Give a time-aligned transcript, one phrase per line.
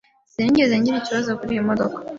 [0.31, 1.97] Sinigeze ngira ikibazo kuriyi modoka.